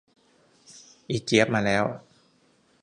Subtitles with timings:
[1.09, 1.83] อีเจี๊ยบมาแล้ว